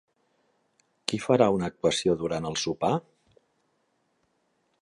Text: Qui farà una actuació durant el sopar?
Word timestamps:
Qui 1.11 1.19
farà 1.25 1.49
una 1.57 1.69
actuació 1.73 2.17
durant 2.23 2.49
el 2.53 2.59
sopar? 2.65 2.93